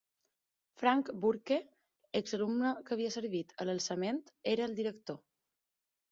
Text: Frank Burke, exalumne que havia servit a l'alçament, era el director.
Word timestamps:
Frank 0.83 1.09
Burke, 1.25 1.57
exalumne 2.19 2.71
que 2.87 2.95
havia 2.95 3.11
servit 3.15 3.53
a 3.59 3.67
l'alçament, 3.67 4.17
era 4.53 4.65
el 4.71 4.75
director. 4.81 5.21